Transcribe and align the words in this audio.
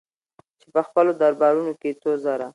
چې 0.59 0.67
په 0.73 0.81
خپلو 0.87 1.11
دربارونو 1.21 1.71
کې 1.79 1.87
يې 1.91 1.99
څو 2.01 2.11
زره 2.25 2.47